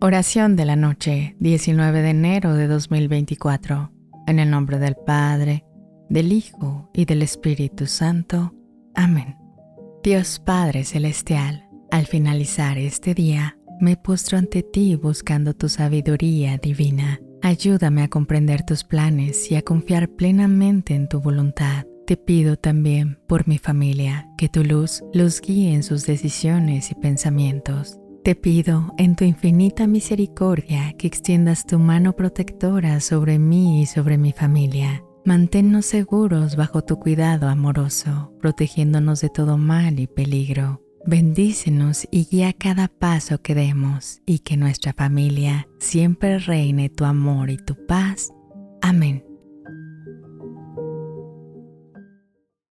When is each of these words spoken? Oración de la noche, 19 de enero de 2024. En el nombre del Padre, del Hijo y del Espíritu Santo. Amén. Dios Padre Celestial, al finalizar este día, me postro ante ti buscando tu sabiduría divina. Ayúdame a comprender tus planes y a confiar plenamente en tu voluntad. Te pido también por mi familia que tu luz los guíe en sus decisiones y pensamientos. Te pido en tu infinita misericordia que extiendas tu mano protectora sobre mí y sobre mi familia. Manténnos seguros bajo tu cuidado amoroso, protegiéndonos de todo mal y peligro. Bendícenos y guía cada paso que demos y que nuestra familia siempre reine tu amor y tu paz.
Oración 0.00 0.56
de 0.56 0.66
la 0.66 0.76
noche, 0.76 1.36
19 1.40 2.02
de 2.02 2.10
enero 2.10 2.54
de 2.54 2.68
2024. 2.68 3.90
En 4.26 4.38
el 4.38 4.50
nombre 4.50 4.78
del 4.78 4.94
Padre, 4.94 5.64
del 6.08 6.32
Hijo 6.32 6.90
y 6.92 7.06
del 7.06 7.22
Espíritu 7.22 7.86
Santo. 7.86 8.54
Amén. 8.94 9.36
Dios 10.04 10.38
Padre 10.38 10.84
Celestial, 10.84 11.68
al 11.90 12.06
finalizar 12.06 12.78
este 12.78 13.14
día, 13.14 13.58
me 13.80 13.96
postro 13.96 14.38
ante 14.38 14.62
ti 14.62 14.94
buscando 14.96 15.54
tu 15.54 15.68
sabiduría 15.68 16.58
divina. 16.58 17.20
Ayúdame 17.42 18.02
a 18.02 18.08
comprender 18.08 18.64
tus 18.64 18.84
planes 18.84 19.50
y 19.50 19.56
a 19.56 19.62
confiar 19.62 20.10
plenamente 20.10 20.94
en 20.94 21.08
tu 21.08 21.20
voluntad. 21.20 21.84
Te 22.06 22.16
pido 22.16 22.56
también 22.56 23.18
por 23.26 23.48
mi 23.48 23.58
familia 23.58 24.28
que 24.38 24.48
tu 24.48 24.62
luz 24.62 25.02
los 25.12 25.40
guíe 25.40 25.74
en 25.74 25.82
sus 25.82 26.06
decisiones 26.06 26.92
y 26.92 26.94
pensamientos. 26.94 27.98
Te 28.26 28.34
pido 28.34 28.92
en 28.98 29.14
tu 29.14 29.22
infinita 29.22 29.86
misericordia 29.86 30.92
que 30.98 31.06
extiendas 31.06 31.64
tu 31.64 31.78
mano 31.78 32.14
protectora 32.16 32.98
sobre 32.98 33.38
mí 33.38 33.82
y 33.82 33.86
sobre 33.86 34.18
mi 34.18 34.32
familia. 34.32 35.04
Manténnos 35.24 35.86
seguros 35.86 36.56
bajo 36.56 36.82
tu 36.82 36.98
cuidado 36.98 37.48
amoroso, 37.48 38.32
protegiéndonos 38.40 39.20
de 39.20 39.28
todo 39.28 39.58
mal 39.58 40.00
y 40.00 40.08
peligro. 40.08 40.82
Bendícenos 41.06 42.08
y 42.10 42.24
guía 42.24 42.52
cada 42.52 42.88
paso 42.88 43.40
que 43.42 43.54
demos 43.54 44.22
y 44.26 44.40
que 44.40 44.56
nuestra 44.56 44.92
familia 44.92 45.68
siempre 45.78 46.40
reine 46.40 46.88
tu 46.88 47.04
amor 47.04 47.48
y 47.48 47.58
tu 47.58 47.76
paz. 47.86 48.32